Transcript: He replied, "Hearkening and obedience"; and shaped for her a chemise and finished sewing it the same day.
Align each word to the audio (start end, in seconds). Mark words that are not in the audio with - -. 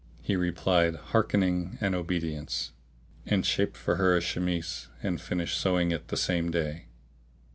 He 0.23 0.35
replied, 0.35 0.95
"Hearkening 0.95 1.77
and 1.79 1.93
obedience"; 1.93 2.71
and 3.27 3.45
shaped 3.45 3.77
for 3.77 3.97
her 3.97 4.17
a 4.17 4.19
chemise 4.19 4.87
and 5.03 5.21
finished 5.21 5.59
sewing 5.61 5.91
it 5.91 6.07
the 6.07 6.17
same 6.17 6.49
day. 6.49 6.87